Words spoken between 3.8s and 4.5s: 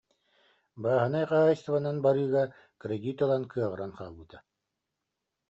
хаалбыта